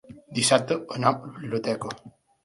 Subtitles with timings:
[0.37, 1.93] Dissabte anam a la biblioteca.